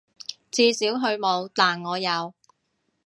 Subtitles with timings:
[0.49, 2.33] 至少佢冇，但我有